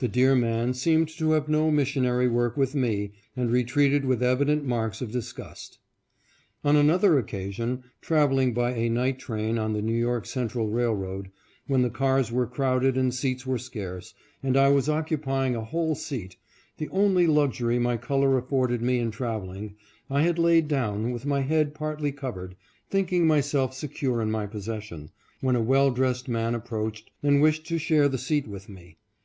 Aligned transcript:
The 0.00 0.08
dear 0.08 0.34
man 0.34 0.74
seemed 0.74 1.08
to 1.10 1.30
have 1.30 1.48
no 1.48 1.70
missionary 1.70 2.26
work 2.26 2.56
with 2.56 2.74
me, 2.74 3.12
and 3.36 3.48
re 3.48 3.62
treated 3.62 4.04
with 4.04 4.20
evident 4.20 4.64
marks 4.64 5.00
of 5.00 5.12
disgust. 5.12 5.78
On 6.64 6.74
another 6.74 7.16
occasion, 7.16 7.84
traveling 8.00 8.52
by 8.52 8.72
a 8.72 8.88
night 8.88 9.20
train 9.20 9.56
on 9.56 9.72
the 9.72 9.80
New 9.82 9.94
York 9.94 10.26
Central 10.26 10.68
railroad, 10.68 11.30
when 11.68 11.82
the 11.82 11.90
cars 11.90 12.32
were 12.32 12.48
crowded 12.48 12.96
and 12.96 13.14
seats 13.14 13.46
were 13.46 13.56
scarce, 13.56 14.14
and 14.42 14.56
I 14.56 14.66
was 14.70 14.88
occupying 14.88 15.54
a 15.54 15.62
whole 15.62 15.94
seat, 15.94 16.34
the 16.78 16.88
only 16.88 17.28
luxury 17.28 17.78
my 17.78 17.96
color 17.96 18.36
afforded 18.36 18.82
me 18.82 18.98
in 18.98 19.12
traveling, 19.12 19.76
I 20.10 20.22
had 20.22 20.40
laid 20.40 20.66
down, 20.66 21.12
with 21.12 21.24
my 21.24 21.42
head 21.42 21.72
partly 21.72 22.10
covered, 22.10 22.56
thinking 22.90 23.28
myself 23.28 23.74
secure 23.74 24.20
in 24.20 24.28
my 24.28 24.48
possession, 24.48 25.12
when 25.40 25.54
a 25.54 25.62
well 25.62 25.92
dressed 25.92 26.28
man 26.28 26.56
ap 26.56 26.66
proached 26.66 27.10
and 27.22 27.40
wished 27.40 27.64
to 27.68 27.78
share 27.78 28.08
the 28.08 28.18
seat 28.18 28.48
with 28.48 28.68
me. 28.68 28.96